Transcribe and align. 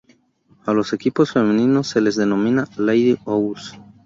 A 0.65 0.73
los 0.73 0.93
equipos 0.93 1.31
femeninos 1.31 1.89
se 1.89 2.01
les 2.01 2.15
denomina 2.15 2.67
"Lady 2.75 3.19
Owls". 3.25 3.75